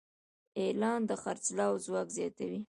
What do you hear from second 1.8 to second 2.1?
ځواک